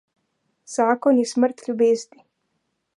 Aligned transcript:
Zakon 0.77 1.21
je 1.21 1.27
smrt 1.35 1.63
ljubezni. 1.69 2.29